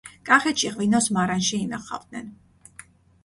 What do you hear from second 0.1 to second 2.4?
კახეთში ღვინოს მარანში ინახავდნენ